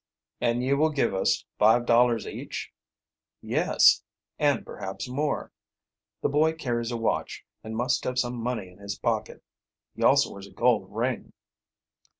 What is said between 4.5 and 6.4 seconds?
perhaps more. The